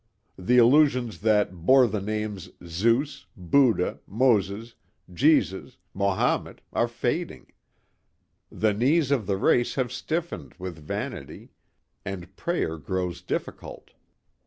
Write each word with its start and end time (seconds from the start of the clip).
The 0.39 0.57
illusions 0.57 1.19
that 1.21 1.53
bore 1.53 1.85
the 1.85 2.01
names 2.01 2.49
Zeus, 2.65 3.27
Buddha, 3.37 3.99
Moses, 4.07 4.73
Jesus, 5.13 5.77
Mohamet 5.93 6.61
are 6.73 6.87
fading. 6.87 7.51
The 8.51 8.73
knees 8.73 9.11
of 9.11 9.27
the 9.27 9.37
race 9.37 9.75
have 9.75 9.91
stiffened 9.91 10.55
with 10.57 10.79
vanity 10.79 11.51
and 12.03 12.35
prayer 12.35 12.79
grows 12.79 13.21
difficult. 13.21 13.91